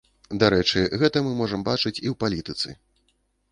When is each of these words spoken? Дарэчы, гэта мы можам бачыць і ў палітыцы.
Дарэчы, 0.43 0.81
гэта 1.03 1.23
мы 1.27 1.31
можам 1.43 1.67
бачыць 1.69 1.93
і 1.93 2.07
ў 2.15 2.17
палітыцы. 2.25 2.69